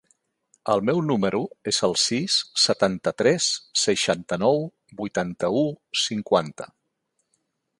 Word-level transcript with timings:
El 0.75 0.79
meu 0.89 1.01
número 1.09 1.41
es 1.71 1.81
el 1.87 1.93
sis, 2.03 2.37
setanta-tres, 2.63 3.49
seixanta-nou, 3.83 4.59
vuitanta-u, 5.03 5.63
cinquanta. 6.09 6.69